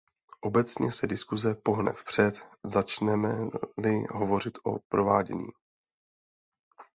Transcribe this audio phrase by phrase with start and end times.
[0.41, 5.47] Obecně se diskuse pohne vpřed, začneme-li hovořit o provádění.